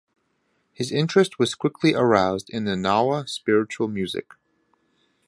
His 0.73 0.91
interest 0.91 1.37
was 1.37 1.53
quickly 1.53 1.93
aroused 1.93 2.49
in 2.49 2.63
the 2.65 2.71
Gnawa 2.71 3.29
Spiritual 3.29 3.87
Music. 3.87 4.31